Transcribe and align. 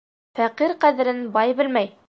Фәҡир 0.39 0.73
ҡәҙерен 0.85 1.23
бай 1.37 1.57
белмәй. 1.61 1.97